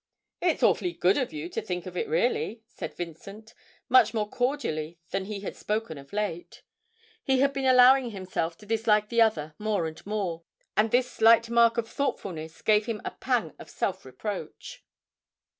'It's 0.41 0.63
awfully 0.63 0.93
good 0.93 1.15
of 1.15 1.31
you 1.31 1.47
to 1.47 1.61
think 1.61 1.85
of 1.85 1.95
it, 1.95 2.07
really,' 2.09 2.63
said 2.65 2.95
Vincent, 2.95 3.53
much 3.87 4.15
more 4.15 4.27
cordially 4.27 4.97
than 5.11 5.25
he 5.25 5.41
had 5.41 5.55
spoken 5.55 5.99
of 5.99 6.11
late. 6.11 6.63
He 7.23 7.39
had 7.41 7.53
been 7.53 7.67
allowing 7.67 8.09
himself 8.09 8.57
to 8.57 8.65
dislike 8.65 9.09
the 9.09 9.21
other 9.21 9.53
more 9.59 9.85
and 9.85 10.03
more, 10.03 10.41
and 10.75 10.89
this 10.89 11.11
slight 11.11 11.51
mark 11.51 11.77
of 11.77 11.87
thoughtfulness 11.87 12.63
gave 12.63 12.87
him 12.87 12.99
a 13.05 13.11
pang 13.11 13.53
of 13.59 13.69
self 13.69 14.03
reproach. 14.03 14.83